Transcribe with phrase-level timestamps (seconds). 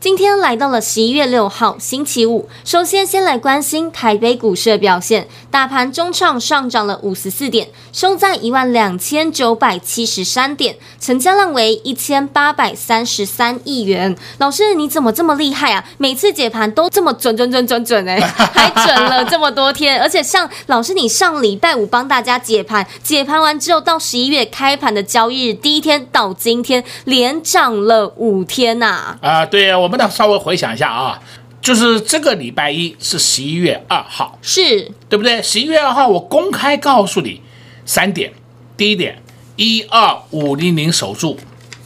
[0.00, 14.16] 今天来到了十一月六号星期五，首先先来关心台北股市的表现，大盘中创上涨了五十四点，收在一万两千九百七十三点，成交量为一千八百三十三亿元。
[14.38, 15.84] 老师你怎么这么厉害啊？
[15.98, 29.18] 每次解盘都这么准准准准准哎， 还准了这么多天，而且像老师你上礼拜五帮大家解盘，解盘完之后到十一月开盘的交易日第一天到今天连涨了五天呐！
[29.20, 29.78] 啊，啊，对啊。
[29.78, 31.20] 我们呢，稍微回想一下啊，
[31.60, 35.42] 就是这个礼拜一是十一月二号，是对不对？
[35.42, 37.42] 十一月二号，我公开告诉你
[37.84, 38.32] 三点：
[38.76, 39.20] 第一点，
[39.56, 41.36] 一二五零零守住，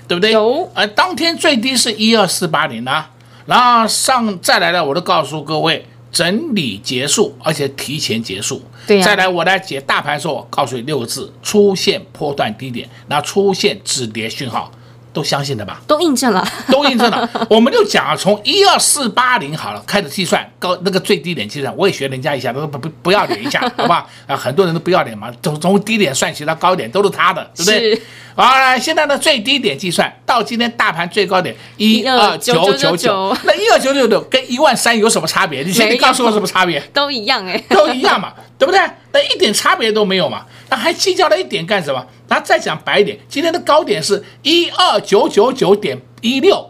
[0.07, 0.31] 对不对？
[0.31, 0.71] 有。
[0.75, 3.07] 呃，当天最低是一二四八零呢，
[3.47, 8.63] 然后上再来呢，我都告诉各位，整理结束，而且提前结束。
[8.87, 9.05] 对呀。
[9.05, 14.71] 再来，我来解大盘的时候，我告诉你六个字：出现波段低点，然后出现止跌讯号。
[15.15, 15.81] 都相信的吧？
[15.87, 17.47] 都印证了，都印证了。
[17.49, 24.07] 我们就讲啊，从一二四八零好了开始计算高那个最低点计算，我也学人家一下，不不不不要脸一下，好吧？
[24.27, 28.03] 啊，很多人都不要脸嘛，从从低点算起到高点都是他的，对不对？
[28.37, 35.63] 好，了，现在的最低点计算到今天大盘最高点一二九九九，那一二九九九跟一万三有什么差别？
[35.63, 36.81] 你先你告诉我什么差别？
[36.93, 38.81] 都一样哎，都一样嘛， 对不对？
[39.13, 42.05] 那一点差别都没有嘛，那还计较了一点干什么？
[42.27, 46.69] 那再讲白一点，今天的高点是一二九九九点一六，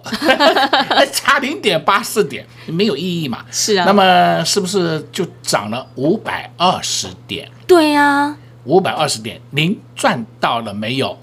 [1.11, 3.43] 差零点八四点，没有意义嘛？
[3.51, 3.85] 是啊。
[3.87, 7.49] 那么是不是就涨了五百二十点？
[7.67, 11.19] 对呀、啊，五百二十点，您赚到了没有？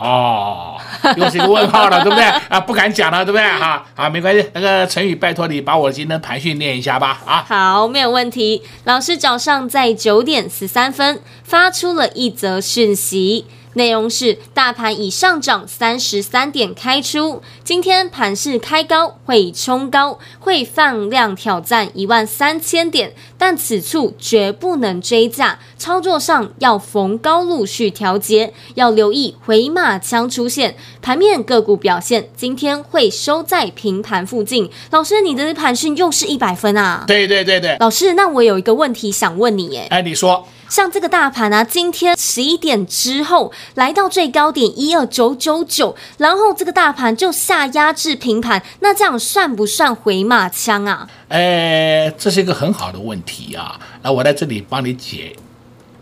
[0.00, 0.76] 哦，
[1.16, 2.24] 又是一个问号了，对不对？
[2.48, 3.46] 啊，不敢讲了，对不对？
[3.46, 7.20] 哈，啊，没关系，那个陈宇，拜托你把我今天盘训练一下吧。
[7.26, 8.62] 啊，好，没有问题。
[8.84, 13.44] 老师早上在九点十三分发出了一则讯息。
[13.74, 30.74] 内容是：大盘已上涨三十三点开出，今天盘势开高，会冲高，会放量挑战一万三千点，但此处绝不能追价，操作上要逢高陆续调节，要留意回马枪出现。
[31.00, 34.68] 盘面个股表现，今天会收在平盘附近。
[34.90, 37.04] 老师，你的盘讯又是一百分啊？
[37.06, 37.76] 对对对对。
[37.78, 39.86] 老师，那我有一个问题想问你，耶。
[39.90, 40.44] 哎，你说。
[40.70, 51.08] 像这个大盘啊，今天十一点之后来到最高点一二九九九，然后这个大盘就下压至平盘，那这样算不算回马枪啊？
[51.28, 55.36] 哎，这是一个很好的问题啊，那我在这里帮你解。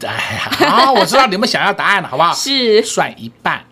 [0.06, 0.08] 哎
[0.60, 2.32] 呀，好，我知道你们想要答案了，好不好？
[2.36, 3.64] 是，算一半。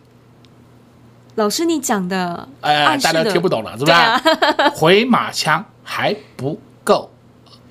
[1.35, 3.93] 老师，你讲的，呃，大家都听不懂了，是不是？
[3.93, 4.19] 啊、
[4.75, 7.11] 回马枪还不够。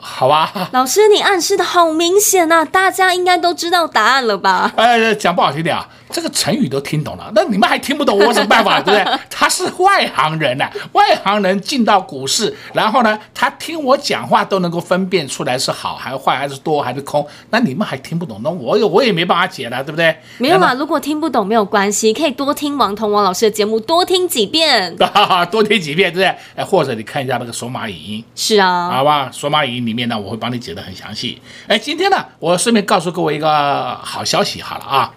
[0.08, 4.72] 好吧，老师，你暗示的好明显呐，大家应该都知道答案了吧？
[4.78, 5.88] 哎，讲不好听点啊。
[6.12, 9.20] 这个成语都听懂了，那你们还听不懂，我有什么办法，对不对？
[9.30, 17.28] 他是外行人呐、啊，外行人进到股市，然后呢，他听我讲话都能够分辨出来是好还是坏，还是多还是空。
[17.50, 20.16] 那你们还听不懂，那我有我也没办法解了，对不对？
[20.38, 24.96] 没有嘛，如果听不懂没有关系，可以多听王彤王老师的节目，多听几遍，
[25.52, 26.28] 多听几遍，对不对？
[26.56, 31.42] 哎，或者你看一下那个索马语音，是啊，好吧，索马语音里面呢，我会帮你解得很详细。
[31.68, 35.14] 哎，今天呢，我顺便告诉各位一个好消息，好了啊。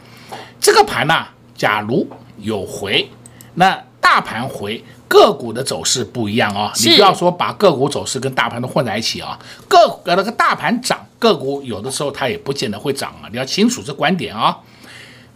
[0.61, 2.09] 这个盘呢，假如
[2.39, 3.11] 有回，
[3.55, 6.73] 那大盘回，个股的走势不一样啊、哦。
[6.85, 9.39] 你不要说把个股走势跟大盘都混在一起啊。
[9.69, 13.29] 个呃那个大盘涨，个股有的时候它也不见得会涨啊。
[13.31, 14.57] 你要清楚这观点啊。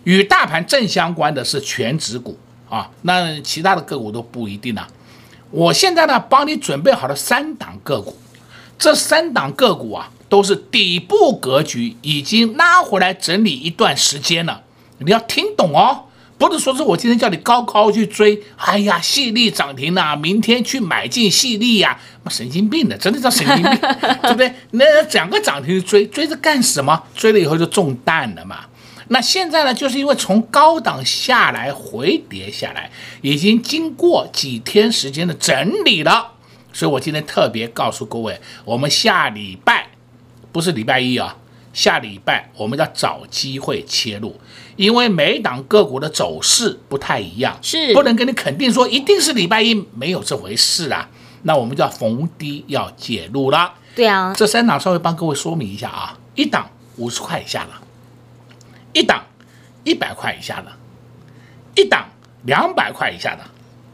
[0.05, 2.37] 与大盘正相关的是全指股
[2.69, 4.89] 啊，那其他的个股都不一定啊。
[5.51, 8.17] 我现在呢，帮你准备好了三档个股，
[8.79, 14.63] 这三档个股啊，都是底部格局，已经拉回来整理一段时间了。
[14.99, 16.05] 你要听懂哦，
[16.39, 21.99] 不是说是我今天叫你高高去追，哎呀，细粒涨停了，明天去买进细粒呀，
[22.29, 23.79] 神经病的，真的叫神经病，
[24.23, 24.53] 对不对？
[24.73, 27.03] 那两个涨停追追着干什么？
[27.15, 28.65] 追了以后就中弹了嘛。
[29.09, 32.91] 那现在呢，就是因为从高档下来回跌下来，
[33.21, 36.32] 已经经过几天时间的整理了，
[36.73, 39.89] 所以我今天特别告诉各位，我们下礼拜
[40.51, 41.37] 不是礼拜一啊。
[41.73, 44.39] 下礼拜我们要找机会切入，
[44.77, 51.09] 因为每一档个股的走势不太一样，是不能跟你肯定说一定是礼拜一，没有这回事啊。
[51.45, 53.73] 那我们就要逢低要介入了。
[53.95, 57.71] 对啊，这三档稍微帮各位说明一下啊，一档五十块以下的，
[58.93, 59.25] 一档
[59.83, 60.71] 一百块以下的，
[61.75, 62.07] 一档
[62.45, 63.43] 两百块以下的。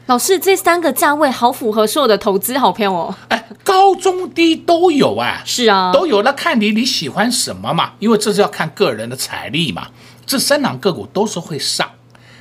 [0.08, 3.14] 老师，这三个价位好符合所有的投资好朋友哦。
[3.28, 5.42] 哎，高中低都有啊。
[5.44, 6.22] 是啊，都有。
[6.22, 7.92] 那看你你喜欢什么嘛？
[7.98, 9.88] 因为这是要看个人的财力嘛。
[10.24, 11.86] 这三档个股都是会上，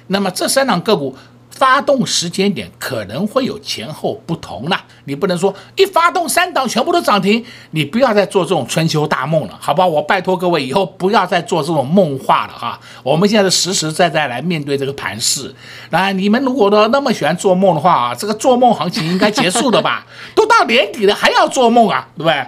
[0.07, 1.17] 那么这三档个股。
[1.57, 9.85] 发动时间点可能会有前后不同啦，你不能说一发动三档全部都涨停，你不要再做这种春秋大梦了，好吧？
[9.87, 12.79] 我拜托各位以后不要再做这种梦话了哈。
[13.01, 15.55] 我们现在是实实在在来面对这个盘势。
[15.89, 20.05] 那你们如果都那么喜欢做梦的话啊，这个做梦行情应该结束了吧？
[20.35, 22.47] 都到年底了还要做梦啊，对不对？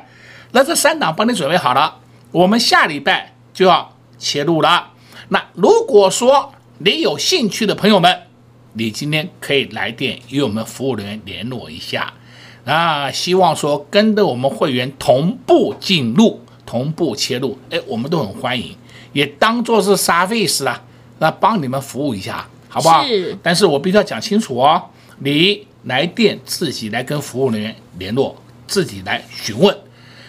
[0.52, 1.96] 那这三档帮你准备好了，
[2.32, 4.90] 我们下礼拜就要切入了。
[5.30, 8.22] 那如果说你有兴趣的朋友们，
[8.74, 12.14] 你今天可以来电与我们服务人员联络一下，
[12.66, 18.76] 啊，希望说跟着我们会员同步进入、同步切入，哎，我们都很欢迎，
[19.12, 20.82] 也当做是 service 啦，
[21.18, 23.04] 那帮你们服务一下，好不好？
[23.04, 23.36] 是。
[23.42, 24.82] 但是我必须要讲清楚哦，
[25.18, 28.36] 你来电自己来跟服务人员联络，
[28.68, 29.76] 自己来询问。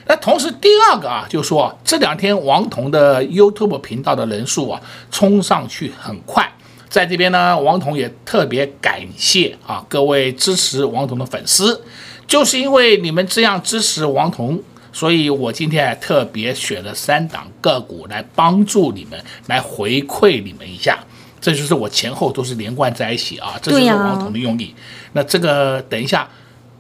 [0.07, 6.51] 那同时第二个啊，就是说这两天王彤的 YouTube 频道的人数啊，冲上去很快。
[6.91, 11.83] 在这边呢，王彤也特别感谢啊各位支持王彤的粉丝，
[12.27, 14.61] 就是因为你们这样支持王彤，
[14.93, 20.99] 所以我今天还特别选了三档个股来帮助你们，来回馈你们一下。
[21.41, 24.75] 这就是我前后都是连贯在一起啊，这就是王彤的用意。
[24.77, 24.77] 啊、
[25.13, 26.29] 那这个等一下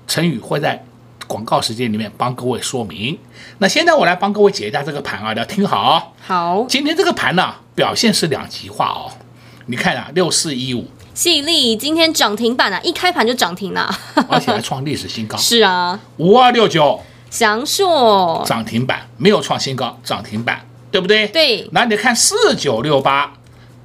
[0.09, 0.85] 陈宇会在
[1.29, 3.17] 广告时间里面帮各位说明。
[3.59, 6.15] 那现在我来帮各位解一下这个盘啊，要听好。
[6.21, 9.13] 好，今天这个盘呢，表现是两极化哦。
[9.67, 13.95] 你看啊，六四一五，矽力今天涨停板啊，一开盘就涨停了，
[14.29, 15.37] 而且还创历史新高。
[15.39, 21.27] 是啊，五二六九，祥硕涨停板没有创新高，涨停板，对不对？
[21.29, 21.69] 对。
[21.73, 23.33] 那你看四九六八，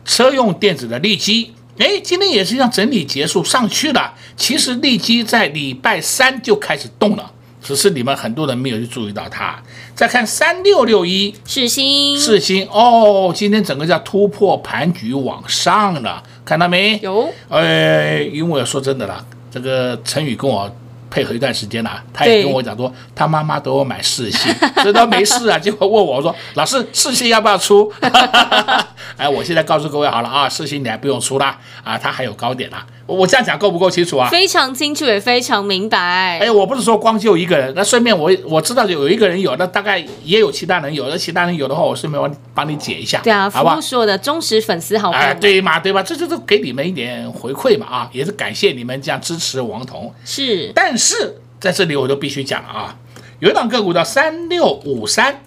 [0.04, 4.14] 车用电子的利基，哎，今天也是像整理结束上去了。
[4.36, 7.32] 其实利基在礼拜三就开始动了。
[7.66, 9.60] 只是你们很多人没有去注意到它。
[9.96, 17.00] 再看三六六一，四星，四星哦，今天整个叫突破盘局往上了，看到没？
[17.02, 17.28] 有。
[17.50, 20.72] 哎，因为我说真的啦，这个成语跟我
[21.10, 27.92] 配合一段时间了，他也跟我讲说，他妈妈给我买世芯，所以他没事啊，结果问我说，老师世芯要不要出？
[29.18, 32.86] 哎，我现在告诉各位好了啊，世芯你还不用出啦，啊，他还有高点啦。
[33.08, 34.28] 我这样讲够不够清楚啊？
[34.30, 36.40] 非常清楚，也非常明白。
[36.40, 43.22] 哎，我不是说光就一个人，那顺便我我知道有一个人有，那大概也有其他人有，那其他人有的话，我顺便帮帮你解一下。
[43.24, 43.80] 对啊，好吧。
[43.80, 45.28] 所有的忠实粉丝好朋友。
[45.28, 46.02] 哎，对嘛对吧？
[46.02, 50.12] 这就是给你们一点回馈嘛啊，也是感谢你们这样支持王彤。
[50.26, 50.72] 是。
[50.74, 52.98] 但是在这里我就必须讲了啊，
[53.40, 55.42] 有一档个股叫三六五三，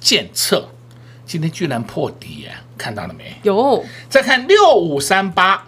[0.00, 0.68] 建策，
[1.24, 2.46] 今天居然破底，
[2.76, 3.36] 看到了没？
[3.42, 3.84] 有。
[4.08, 5.66] 再看六五三八。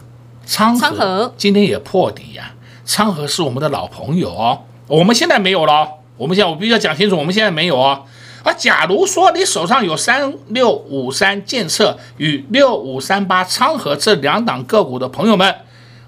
[0.49, 2.87] 昌河，河今天也破底呀、啊！
[2.87, 5.89] 昌河是我们的老朋友哦，我们现在没有了。
[6.17, 8.05] 我们现在我必须要讲清楚，我们现在没有哦。
[8.45, 15.53] 啊，假如说你手上有三六五三建策与六五三八昌河这两档个股的朋友们，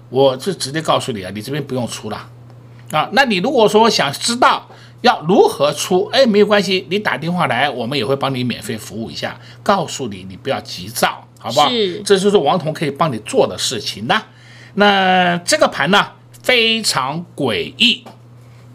[0.09, 2.29] 我就直接告诉你啊，你这边不用出了
[2.91, 3.09] 啊。
[3.13, 4.67] 那你如果说想知道
[5.01, 11.25] 要如何出，哎，没有关系，你打电话来，我们也会帮你免费服务一下，告诉你，你不要急躁。
[11.41, 11.69] 好不好？
[11.69, 14.21] 是，这就是王彤可以帮你做的事情呢。
[14.73, 16.05] 那这个盘呢，
[16.43, 18.03] 非常诡异。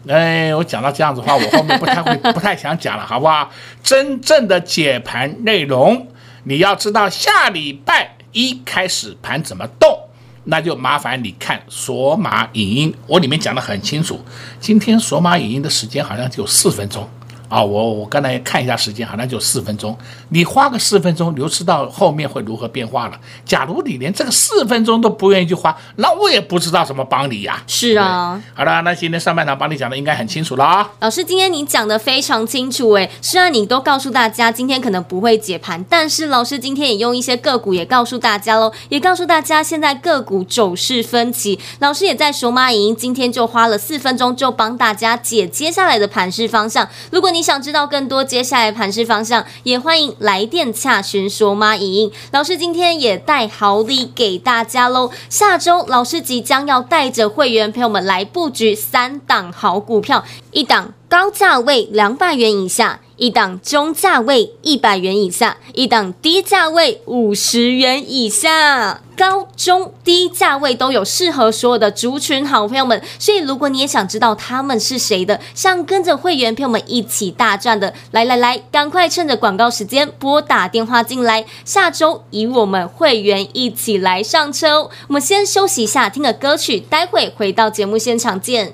[0.07, 3.51] 哎，我讲到这样子的话，我后面不太会， 不太想讲了，好不好？
[3.83, 6.07] 真正的解盘内容，
[6.45, 10.04] 你要知道下礼拜一开始盘怎么动，
[10.45, 14.19] 那就麻烦你看索马影音，我里面讲的很清楚。
[14.59, 17.09] 今天索马影音的时间好像只有四分钟。
[17.55, 19.97] 啊，我我刚才看一下时间，好像就四分钟。
[20.27, 23.17] 你花个四分钟，流失到后面会如何变化了。
[23.45, 27.63] 假如你连这个四分钟都不愿意去花，那我也不知道怎么帮你呀。
[27.65, 30.89] 是啊，好了，那今天上半场帮你讲的应该很清楚了啊。
[30.99, 41.57] 老师，今天你讲的非常清楚诶，虽然你都告诉大家今天可能不会解盘，但是老师今天也用一些个股也告诉大家喽，也告诉大家现在个股走势分歧。
[41.79, 46.85] 老师也在索马影音今天就花了四分钟就帮大家解接下来的盘势方向。
[47.11, 52.11] 如果你想知道更多接下来盘势方向，也欢迎来电洽询说妈影音。
[52.31, 55.11] 老师今天也带好礼给大家喽。
[55.29, 69.01] 下周老师即将要带着会员朋友们来布局三档好股票，一档高价位两百元以下，一档中价位一百元以下，一档低价位五十元以下。
[69.15, 84.89] 高中低价位都有适合所有的族群好朋友们，所以如果你也想知道他们是谁的，想跟着会员朋友们一起大赚的，来来来，赶快趁着广告时间拨打电话进来，下周以我们会员一起来上车哦。
[85.07, 88.73] 我们先休息一下，听个歌曲，待会回到节目现场见。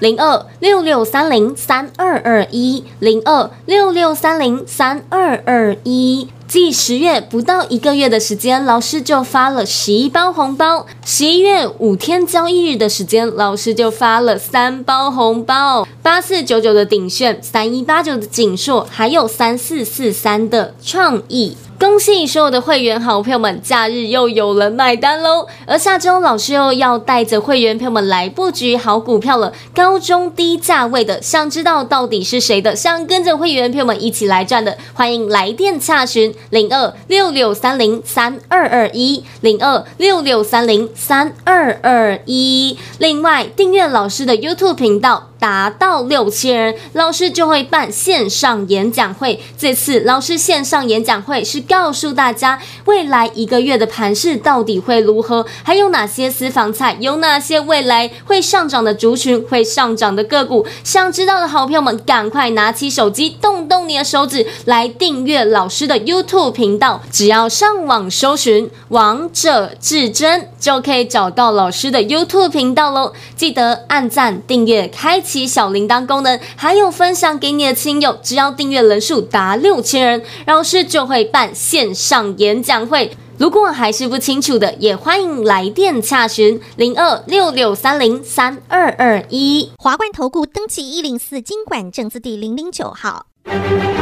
[0.00, 6.28] 零二六六三零三二二一，零二六六三零三二二一。
[6.46, 21.54] 继十月不到一个月的时间，老师就发了十一包红包；十一月五天交易日的时间，老师就发了三包红包：八四九九的鼎炫，三一八九的景硕，还有三四四三的创意。
[21.78, 25.46] 恭喜所有的会员好朋友们，假日又有人买单喽！
[25.64, 42.76] 而下周老师又要带着会员朋友们来布局好股票了，高中低价位的，想知道到底是谁的，想跟着会员朋友们一起来赚的，欢迎来电洽询零二六六三零三二二一零二六六三零三二二一。
[42.98, 45.28] 另外，订阅老师的 YouTube 频道。
[45.38, 49.40] 达到六千人，老师就会办线上演讲会。
[49.56, 60.66] 这次老师线上演讲会是告诉大家未来一个月的盘势到底会如何，还有哪些私房菜，有哪些未来会上涨的族群，会上涨的个股。
[60.82, 67.00] 想知道的好朋友们，赶快拿起手机，动动你的手指来订阅老师的 YouTube 频道。
[67.12, 73.12] 只要上网搜寻“王者至尊”，就可以找到老师的 YouTube 频道喽。
[73.36, 75.22] 记得按赞、订阅、开。
[75.28, 83.10] 启小铃铛功能，还有分享给你的亲友，只要订阅人数达六千人，老师就会办线上演讲会。
[83.36, 89.72] 如果还是不清楚的，也欢迎来电洽询零二六六三零三二二一。
[89.78, 93.26] 华冠投顾登记一零四经管证字第零零九号。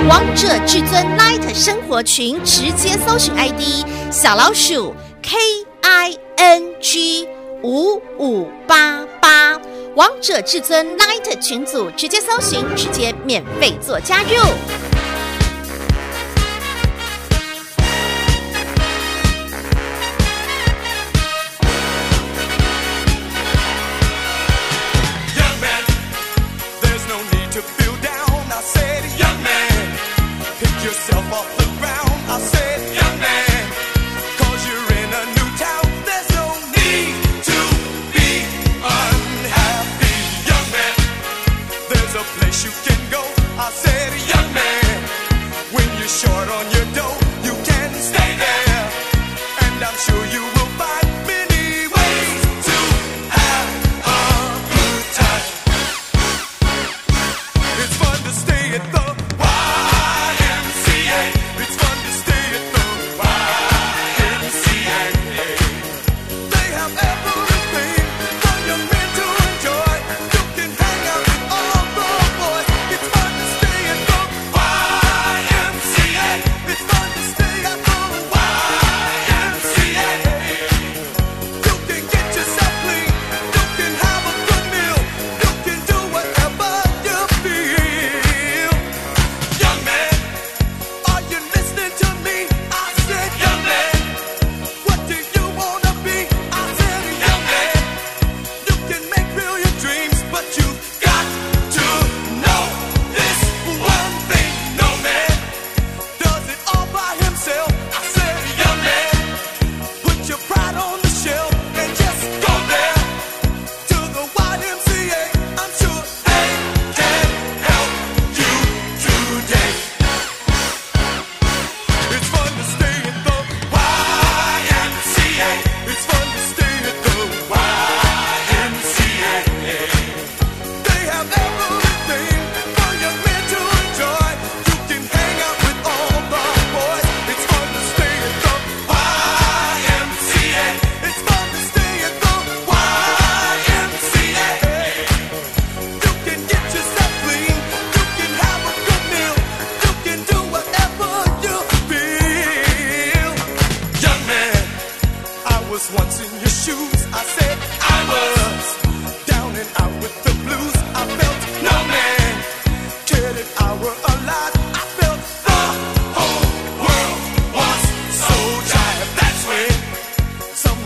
[0.09, 5.37] 王者至尊 Light 生活群，直接搜寻 ID 小老鼠 K
[5.83, 7.27] I N G
[7.63, 9.59] 五五八八。
[9.95, 14.86] 王者至尊 Light 群组，直接搜寻，直接免费做加入。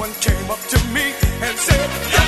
[0.00, 2.19] someone came up to me and said,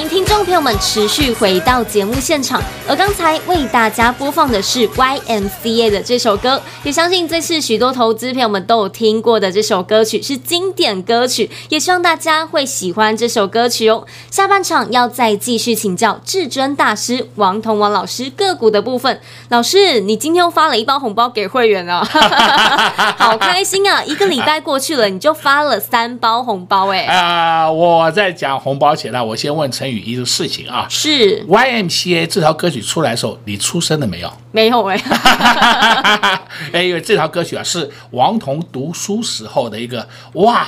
[0.00, 14.06] time 众朋友们持续回到节目现场，而刚才为大家播放的是 YMCA 的这首歌，也相信这次许多投资朋友们都有听过的这首歌曲是经典歌曲，也希望大家会喜欢这首歌曲哦。
[14.30, 22.02] 下半场要再继续请教至尊大师王同王老师个股的部分，老师，你今天又发了一包红包给会员啊，
[23.18, 24.02] 好开心啊！
[24.04, 27.06] 一个礼拜过去了，你就发了三包红包哎、欸！
[27.06, 30.20] 啊、呃，我在讲红包前呢，我先问陈宇一。
[30.20, 34.30] 个事情啊，是 YMCA 这条歌曲出来的时候，你出生了没有？
[34.52, 36.40] 没有哎、欸，
[36.78, 40.66] 哎，因为这条歌曲啊是王彤读书时候的一个哇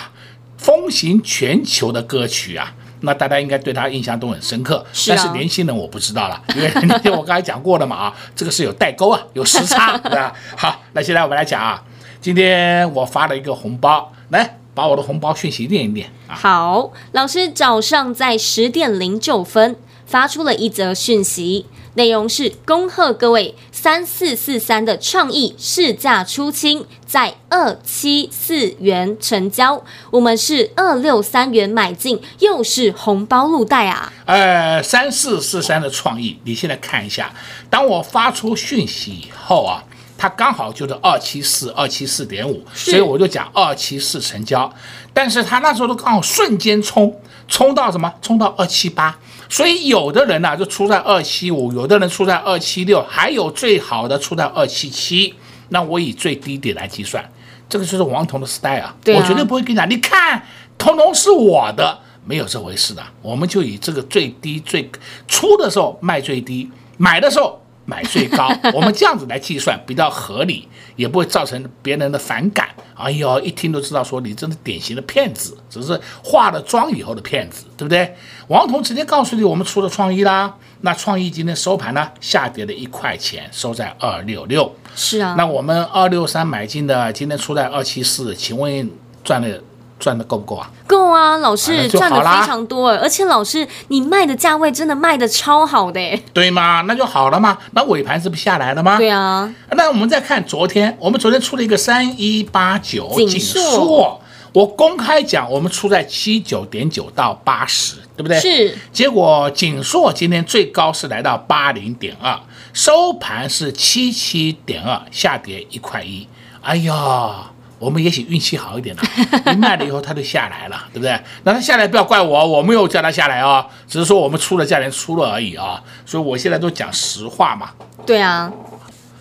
[0.56, 4.86] 风行全球的歌曲啊，那大家应该对他印象都很深刻。
[4.94, 10.32] 是啊、但是年轻人我不知道了，因为那天我刚才讲过了嘛啊，这个是有代沟啊，有时差， 对吧？
[10.56, 11.82] 好，那现在我们来讲啊，
[12.22, 14.58] 今天我发了一个红包，来。
[14.74, 16.34] 把我的红包讯息念一念啊！
[16.34, 19.76] 好，老师早上在十点零九分
[20.06, 34.12] 发出了一则讯息，内容是恭贺各位三四四三的创意市价出清，在二七四元成交，我们是二六三元买进，又是红包入袋啊！
[34.24, 37.32] 呃，三四四三的创意，你现在看一下，
[37.68, 39.84] 当我发出讯息以后啊。
[40.22, 44.72] 它刚好就是二七四二七四点五，所以我就讲二七四成交。
[45.12, 47.12] 但是它那时候都刚好瞬间冲，
[47.48, 48.14] 冲到什么？
[48.22, 49.18] 冲到二七八。
[49.48, 55.34] 所以有的人呢、啊、就出在二七五，有的人出在二七六，还有最好的出在二七七。
[55.70, 57.28] 那我以最低点来计算，
[57.68, 60.40] 这个就是王彤的 style 啊，我绝对不会跟你讲，你看，
[60.78, 63.02] 彤彤是我的，没有这回事的。
[63.22, 64.88] 我们就以这个最低最
[65.26, 67.60] 出的时候卖最低，买的时候。
[67.84, 72.68] 买最高， 我们这样子来计算比较合理，也不会造成别人的反感。
[72.94, 78.14] 哎呦，一听都知道说你真是典型的骗子，只是化了妆以后的骗子，对不对？
[78.48, 80.54] 王彤直接告诉你，我们出了创意啦。
[80.82, 84.72] 那创意今天收盘呢，下跌了一块钱，收在二六六。
[84.94, 88.90] 是啊，那我们二六三买进的，今天出在二七四，请问
[89.24, 89.62] 赚了？
[90.02, 90.68] 赚的够不够啊？
[90.88, 96.82] 够啊，老师赚的非常多，而且老师你卖的价位真的卖的超好的，对吗？
[96.88, 97.56] 那就好了嘛。
[97.70, 98.96] 那尾盘是不是下来了吗？
[98.98, 99.48] 对啊。
[99.70, 104.20] 那我们再看昨天，我们昨天出了一个三一八九景硕，
[104.52, 108.40] 我公开讲，我们出在七九点九到八十，对不对？
[108.40, 108.76] 是。
[108.92, 112.36] 结果景硕今天最高是来到八零点二，
[112.72, 116.26] 收盘是七七点二，下跌一块一。
[116.60, 117.52] 哎呀！
[117.82, 119.02] 我们也许运气好一点了，
[119.52, 121.20] 一卖了以后它就下来了，对不对？
[121.42, 125.82] 那它下来不要怪我，我没有叫它下来啊，只是说我们出了价钱出了而已啊。
[126.06, 127.70] 所以我现在都讲实话嘛。
[128.06, 128.52] 对啊。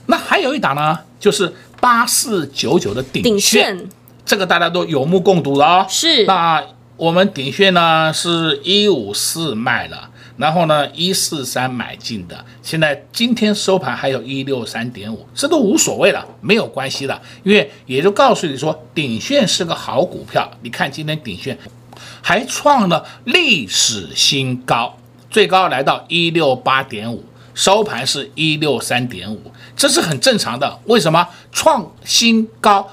[0.05, 3.89] 那还有一档呢，就是八四九九的鼎炫，
[4.23, 5.87] 这个大家都有目共睹的啊。
[5.89, 6.25] 是。
[6.25, 6.63] 那
[6.97, 10.10] 我们顶炫呢是一五四卖了。
[10.37, 20.49] 然后呢，一四三买进的，现在今天收盘还有一六三点五，这都无所谓了，没有关系的，因为也就告诉你说，鼎炫是个好股票。
[20.61, 21.57] 你看今天鼎炫
[22.21, 24.97] 还创了历史新高，
[25.29, 30.79] 最高来到一六八点五，收盘是一六三点五，这是很正常的。
[30.85, 32.89] 为什么创新高，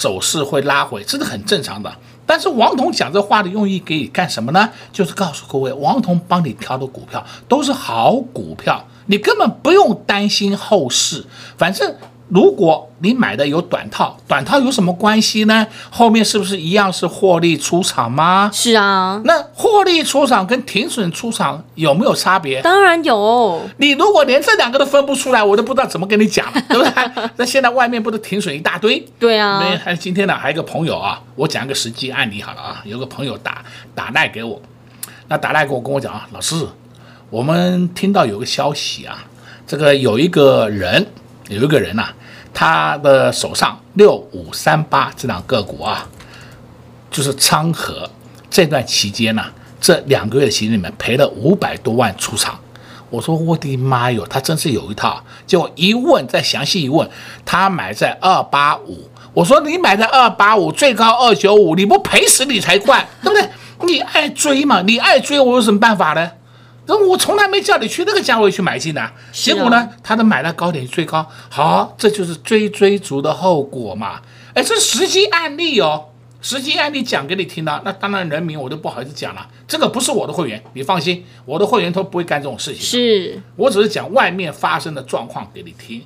[0.00, 1.92] 走势会拉回，这是很正常的。
[2.24, 4.70] 但是王彤讲这话的用意给你干什么呢？
[4.92, 11.26] 就是告诉各位，王彤帮你挑的股票都是好股票，你根本不用担心后市，
[11.58, 11.94] 反正。
[12.30, 15.66] 如果你买的有短套，短套有什么关系呢？
[15.90, 18.48] 后面是不是一样是获利出场吗？
[18.52, 22.62] 是啊，那获利出场跟停损出场有没有差别？
[22.62, 23.60] 当然有。
[23.78, 27.30] 你如果连这两个都分不出来，我都不知道怎么跟你讲了， 对不对？
[27.36, 29.04] 那现在外面不是停损一大堆？
[29.18, 29.58] 对啊。
[29.58, 33.64] 没，还今天呢，还有一个朋友啊，我讲一个实际案例好了啊，有个朋友打
[33.94, 34.62] 打赖给我，
[35.26, 36.64] 那打赖给我跟我讲啊，老师，
[37.28, 39.24] 我们听到有个消息啊，
[39.66, 41.04] 这个有一个人。
[41.50, 42.08] 有一个人呐、
[42.54, 46.06] 他的手上六五三八这两个股啊，
[47.10, 48.08] 就是昌河
[48.48, 49.44] 这段期间呢、
[49.80, 52.58] 这两个月的期间里面赔了五百多万出场。
[53.10, 55.20] 我说我的妈哟，他真是有一套。
[55.44, 57.10] 结果一问，再详细一问，
[57.44, 59.10] 他买在二八五。
[59.34, 63.48] 我说你买在二八五，最高二九五，你不赔死你才怪，对不对？
[63.88, 66.30] 你爱追嘛，你爱追，我有什么办法呢？
[66.96, 74.20] 我从来没叫你去那个价位去买进的，结果呢，他的买的高点最高，好，这就是追追逐的后果嘛。
[74.54, 76.06] 哎，这是实际案例哦，
[76.40, 82.82] 实际案例讲给你听的，那当然人名我都不好意思讲了，这个不是我的会员，你放心，我的会员都不会干这种事情。
[82.82, 86.02] 是，我只是讲外面发生的状况给你听。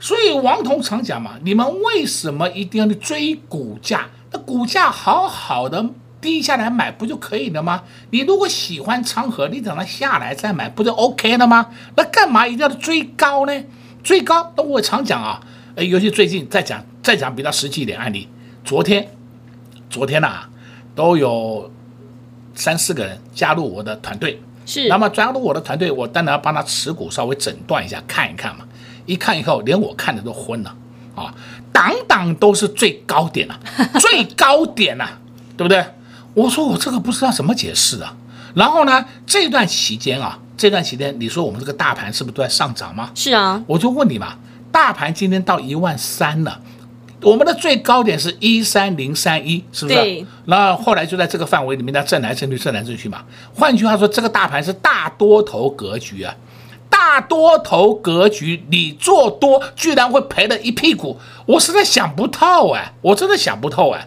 [0.00, 4.08] 所以王彤常讲嘛，你们为什么一定要去追股价？
[4.30, 5.84] 那股价好好的。
[6.24, 7.82] 低下来买不就可以了吗？
[8.08, 11.66] 你如果喜欢昌河，你等它下来再买不就 OK 了吗？
[11.96, 13.52] 那干嘛一定要追高呢？
[14.02, 15.38] 追高，那我常讲啊，
[15.74, 18.26] 呃，尤其最近再讲再讲比较实际一点案例，
[18.64, 19.06] 昨天
[19.90, 20.50] 昨天呐、啊，
[20.94, 21.70] 都有
[22.54, 28.64] 三四个人加入我的团队，是，那么加入我的团队，我当然要帮他持股稍微诊断一下，看一看嘛。
[29.04, 30.74] 一看以后，连我看的都昏了
[31.14, 31.34] 啊，
[31.70, 33.60] 档档都是最高点啊，
[34.00, 35.18] 最高点啊。
[35.56, 35.84] 对不对？
[36.34, 38.14] 我说我这个不知道怎么解释啊。
[38.54, 43.10] 然后呢，这段期间啊，这段期间，你说我们这个大盘是不是都在上涨吗？
[43.12, 44.36] 是啊，我就问你嘛，
[44.70, 46.60] 大盘今天到一万三了，
[47.20, 49.98] 我们的最高点是一三零三一，是不是？
[49.98, 50.24] 对。
[50.44, 53.22] 那后来就在这个范围里面，它震来震去，震来震去嘛。
[53.52, 56.32] 换句话说，这个大盘是大多头格局啊，
[56.88, 64.06] 大多头格局，你做多居然会赔了一屁股，我实在想不透哎，我真的想不透哎。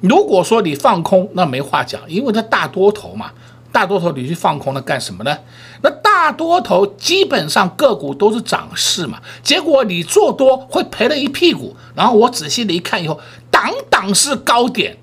[0.00, 3.32] 如果说你放空，那没话讲，因为它大多头嘛，
[3.72, 5.36] 大多头你去放空，那干什么呢？
[5.82, 11.74] 那大多头基本上个股都是涨势嘛，结果你做多会赔了一屁股。
[11.94, 13.18] 然后我仔细的一看以后，
[13.50, 14.96] 档档是高点，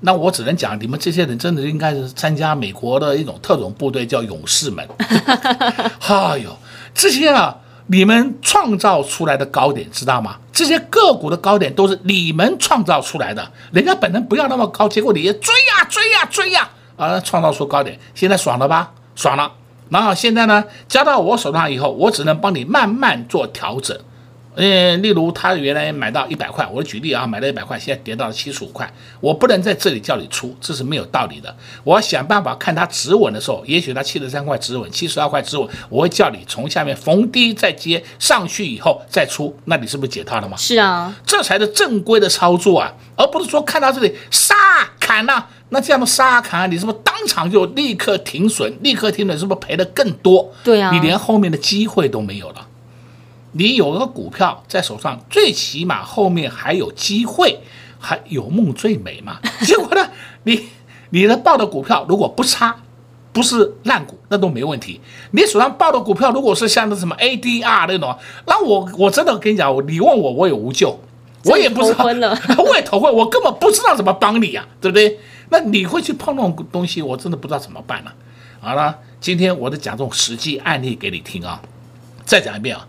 [0.00, 4.86] 那我只能讲，你们这些人真的应该是参加美国的一种特种部队，叫勇士们。
[6.06, 6.56] 哎呦，
[6.94, 7.56] 这些啊。
[7.88, 10.36] 你们创造出来的高点，知道吗？
[10.52, 18.92] 这些个股的高点都是你们创造出来的，人家本身不要那么高，结果你也追呀追呀追呀，啊，创造出高点，现在爽了吧？
[19.14, 19.52] 爽了。
[19.88, 23.96] 然后现在呢，交到我手上以后，我只能帮你慢慢做调整。
[24.56, 28.90] 嗯，例如他原来买到一百块，我举例啊，买到一百块，现在跌到了七十五块，
[29.20, 31.54] 我不能在这里叫你出，这是没有道理的。
[31.84, 40.56] 我要想办法看它止稳的时候，也许它七十三块止稳，七十二块止稳，我会叫你从下面逢低再接上去以后再出，那你是不是解套了吗？
[40.56, 44.54] 是啊，这才是正规的操作啊，而不是说看到这里杀
[44.98, 48.74] 砍呐，那这样的杀砍，你是不是当场就立刻停损？
[48.80, 50.50] 立刻停损是不是赔的更多？
[50.64, 52.66] 对啊，你连后面的机会都没有了。
[53.52, 57.60] 你有个股票在手上，最起码后面还有机会，
[57.98, 59.38] 还有梦最美嘛？
[59.64, 60.08] 结果呢，
[60.44, 60.68] 你
[61.10, 62.76] 你的报的股票如果不差，
[63.32, 65.00] 不是烂股，那都没问题。
[65.30, 70.98] 你手上报的股票如果是像那什么 ADR 那种，那我我真的跟你讲，你问我我也无救，
[71.44, 72.04] 我也不知道，
[72.58, 75.18] 我也头昏，我根本不知道怎么帮你呀、啊，对不对？
[75.48, 78.10] 那你会去碰那种东西，我真的不知道怎么办了、
[78.60, 78.68] 啊。
[78.70, 81.60] 好了，今天我就讲这种实际案例给你听啊，
[82.24, 82.86] 再讲一遍啊。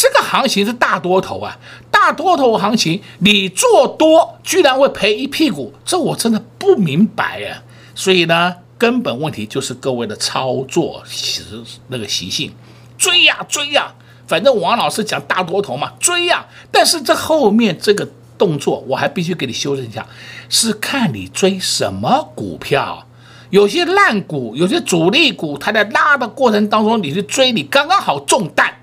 [0.00, 1.58] 这个行情是大多头啊，
[1.90, 7.62] 大多头行情，你做多居然会赔一屁股，这我真的不明白啊。
[7.94, 11.42] 所以呢，根本问题就是各位的操作习
[11.88, 12.50] 那个习性，
[12.96, 13.92] 追呀追呀，
[14.26, 16.46] 反正王老师讲大多头嘛，追呀。
[16.72, 18.08] 但是这后面这个
[18.38, 20.06] 动作，我还必须给你修正一下，
[20.48, 23.06] 是看你追什么股票。
[23.50, 28.79] 有些烂股，有些主力股，它在拉的过程当中，你去追，你刚刚好中弹。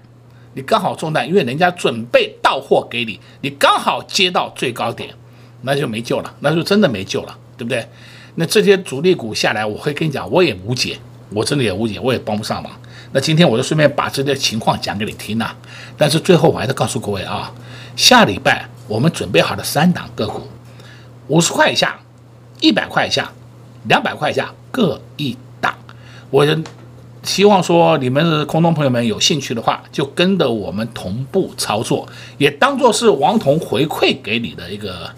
[0.57, 5.13] 你刚好中弹，因为人家准备到货给你，你刚好接到最高点，
[5.61, 7.87] 那就没救了，那就真的没救了，对不对？
[8.33, 10.97] 那这些主力股下来，我会跟你讲，我也无解，
[11.29, 12.71] 我真的也无解，我也帮不上忙。
[13.11, 15.55] 那今天我就顺便把这些情况讲给你听呐、啊。
[15.95, 17.53] 但是最后我还是告诉各位啊，
[17.95, 20.41] 下礼拜我们准备好了三档个股，
[21.27, 21.99] 五十块以下、
[22.61, 23.31] 一百块以下、
[23.87, 25.77] 两百块以下各一档，
[26.31, 26.43] 我。
[27.27, 35.09] 希望说你们的空中朋友们有兴趣的话，就跟着我们同步操作，也当做是王彤回馈给你的一个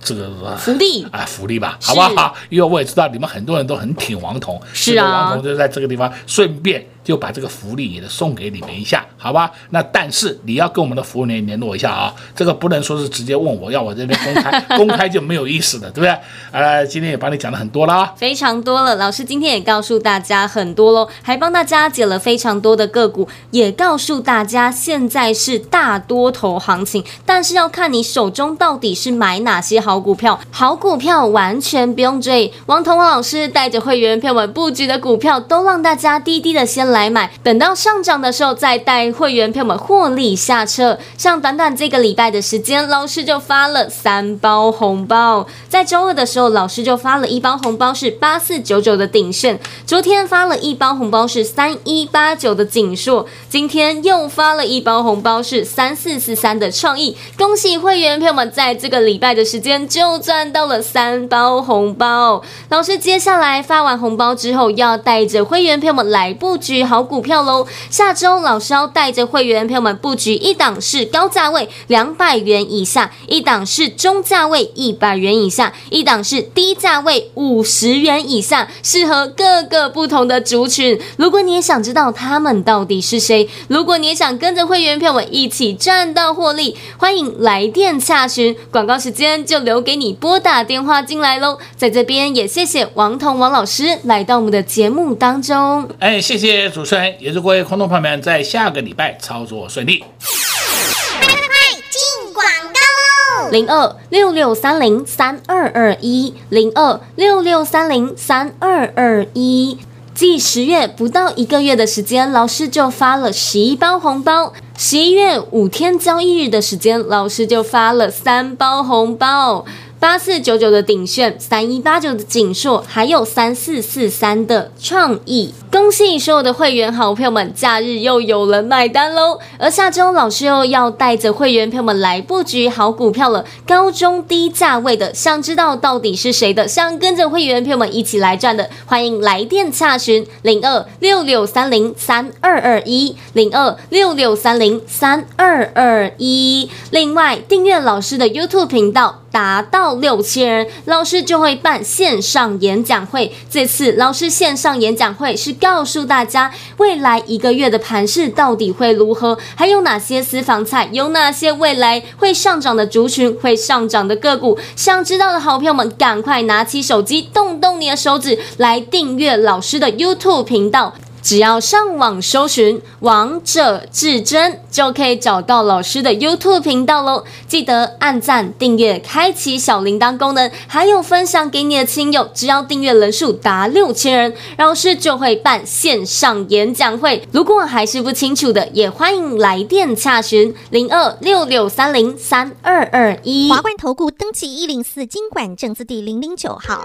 [0.00, 2.34] 这个福利啊福利吧，好不好？
[2.48, 6.86] 因为我也知道你们很多人都很挺王彤，是啊，王彤就在这个地方顺便。
[7.04, 9.50] 就把这个福利也送给你们一下，好吧？
[9.70, 16.16] 那但是你要跟我们的服务员联络一下啊，这个不能说是直接问我，要我这边公开， 公开就没有意思了，对不对？
[16.52, 18.96] 呃，今天也帮你讲了很多了，非常多了。
[18.96, 32.52] 老师今天也告诉大家很多喽，还帮大家解了非常多的个股，也告诉大家现在是大多头行情，但是要看你手中到底是买哪些好股票，好股票完全不用追。
[32.66, 40.98] 王彤王老师带着会员票们布局的股票，都让大家低低的先来买，等到上涨的时候再带会员朋友们获利下车。
[41.18, 45.46] 像短短这个礼拜的时间，老师就发了三包红包。
[45.68, 57.16] 在周二的时候，老师就发了一包红包，是八四九九的鼎盛；昨天发了一包红包，是三一八九的景硕；今天又发了一包红包，是三四四三的创意。
[57.38, 62.42] 恭喜会员朋友们，在这个礼拜的时间就赚到了三包红包。
[62.68, 66.81] 老师接下来发完红包之后，要带着会员朋友们来布局。
[66.84, 67.66] 好股票喽。
[67.90, 81.00] 下周老师要带着会员朋友们布局一档是高价位两百元以下，一档是中价位一百元以下，一档是低价位五十元以下，适合各个不同的族群。
[81.16, 88.56] 如果你也想知道他们到底是谁，如果你也想跟着会员朋友们一起赚到获利，欢迎来电洽询。
[88.70, 91.58] 广告时间就留给你拨打电话进来喽。
[91.76, 95.88] 在这边也谢谢王彤王老师来到我们的节目当中。
[95.98, 99.98] 哎，谢谢主持人，也祝各位空头朋友们在下个礼拜操作顺利。
[99.98, 101.46] 快快快
[101.90, 103.50] 进广告喽！
[103.50, 109.78] 零二六六三零三二二一，零二六六三零三二二一。
[110.14, 114.52] 继十月不到一个月的时间，老师就发了十一包红包。
[114.76, 119.64] 十一月五天交易日的时间，老师就发了三包红包。
[120.02, 129.38] 八四九九的鼎炫，三一八九的景硕，还有三四四三的创意，恭喜所有的会员好朋友们，假日又有了买单喽！
[129.58, 146.68] 而下周老师又要带着会员朋友们来布局好股票了，高中低价位的，想知道到底是谁的，想跟着会员朋友们一起来赚的，欢迎来电洽询零二六六三零三二二一零二六六三零三二二一。
[146.90, 149.21] 另外订阅老师的 YouTube 频道。
[149.32, 153.32] 达到六千人，老师就会办线上演讲会。
[153.50, 164.58] 这次老师线上演讲会是告诉大家未来一个月的盘势到底会如何，还有哪些私房菜，有哪些未来会上涨的族群，会上涨的个股。
[164.76, 170.94] 想知道的好朋友们，赶快拿起手机，动动你的手指来订阅老师的 YouTube 频道。
[171.22, 177.24] 只要上网搜寻“王者至尊”，就可以找到老师的 YouTube 频道喽。
[177.46, 182.28] 记得按赞、订阅、开启小铃铛功能，还有分享给你的亲友。
[182.34, 187.22] 只要订阅人数达六千人，老师就会办线上演讲会。
[187.30, 193.48] 如果还是不清楚的，也欢迎来电洽询零二六六三零三二二一。
[193.48, 196.84] 华冠投顾登记一零四金管证字第零零九号。